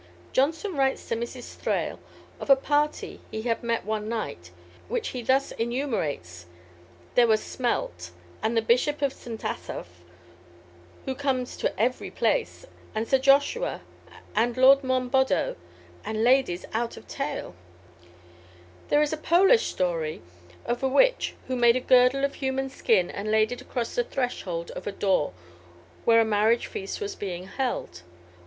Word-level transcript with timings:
Johnson 0.33 0.73
writes 0.73 1.07
to 1.09 1.15
Mrs. 1.15 1.53
Thrale 1.53 1.99
of 2.39 2.49
a 2.49 2.55
party 2.55 3.19
he 3.29 3.43
had 3.43 3.61
met 3.61 3.85
one 3.85 4.09
night, 4.09 4.49
which 4.87 5.09
he 5.09 5.21
thus 5.21 5.51
enumerates: 5.59 6.47
"There 7.13 7.27
were 7.27 7.37
Smelt, 7.37 8.09
and 8.41 8.57
the 8.57 8.63
Bishop 8.63 9.03
of 9.03 9.13
St. 9.13 9.45
Asaph, 9.45 10.01
who 11.05 11.13
comes 11.13 11.55
to 11.57 11.79
every 11.79 12.09
place; 12.09 12.65
and 12.95 13.07
Sir 13.07 13.19
Joshua, 13.19 13.81
and 14.35 14.57
Lord 14.57 14.83
Monboddo, 14.83 15.55
and 16.03 16.23
ladies 16.23 16.65
out 16.73 16.97
of 16.97 17.07
tale." 17.07 17.53
There 18.89 19.03
is 19.03 19.13
a 19.13 19.17
Polish 19.17 19.67
story 19.67 20.23
of 20.65 20.81
a 20.81 20.87
witch 20.89 21.35
who 21.47 21.55
made 21.55 21.75
a 21.75 21.79
girdle 21.79 22.25
of 22.25 22.33
human 22.33 22.71
skin 22.71 23.11
and 23.11 23.29
laid 23.29 23.51
it 23.51 23.61
across 23.61 23.93
the 23.93 24.03
threshold 24.03 24.71
of 24.71 24.87
a 24.87 24.91
door 24.91 25.33
where 26.05 26.21
a 26.21 26.25
marriage 26.25 26.65
feast 26.65 26.99
was 26.99 27.15
being 27.15 27.45
held. 27.45 28.01